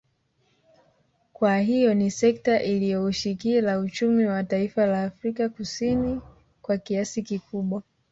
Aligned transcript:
Kwa 1.33 1.57
hiyo 1.57 1.93
ni 1.93 2.11
sekta 2.11 2.63
iliyoushikila 2.63 3.79
uchumi 3.79 4.25
wa 4.25 4.43
taifa 4.43 4.85
la 4.85 5.03
Afrika 5.03 5.49
Kusini 5.49 6.21
kwa 6.61 6.77
kiasi 6.77 7.21
kikubwa 7.23 7.83